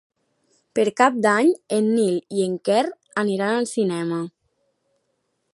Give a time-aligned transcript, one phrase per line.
[0.79, 2.81] Per Cap d'Any en Nil i en Quer
[3.25, 4.23] aniran al cinema.